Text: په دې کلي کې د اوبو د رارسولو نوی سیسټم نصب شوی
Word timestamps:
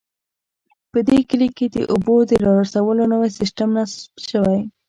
په 0.91 0.99
دې 1.07 1.19
کلي 1.29 1.49
کې 1.57 1.65
د 1.75 1.77
اوبو 1.93 2.15
د 2.29 2.31
رارسولو 2.45 3.03
نوی 3.13 3.29
سیسټم 3.39 3.69
نصب 3.77 4.11
شوی 4.29 4.59